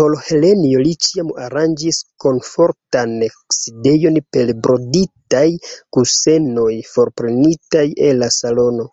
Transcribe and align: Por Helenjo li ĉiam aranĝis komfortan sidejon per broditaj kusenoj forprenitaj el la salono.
Por 0.00 0.12
Helenjo 0.26 0.82
li 0.88 0.92
ĉiam 1.06 1.32
aranĝis 1.46 1.98
komfortan 2.24 3.16
sidejon 3.58 4.20
per 4.38 4.52
broditaj 4.68 5.44
kusenoj 5.98 6.72
forprenitaj 6.96 7.86
el 8.12 8.24
la 8.26 8.34
salono. 8.42 8.88